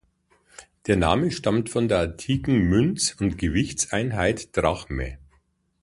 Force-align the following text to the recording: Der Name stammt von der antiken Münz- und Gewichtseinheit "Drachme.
Der 0.87 0.95
Name 0.95 1.29
stammt 1.29 1.69
von 1.69 1.87
der 1.87 1.99
antiken 1.99 2.67
Münz- 2.67 3.13
und 3.21 3.37
Gewichtseinheit 3.37 4.57
"Drachme. 4.57 5.19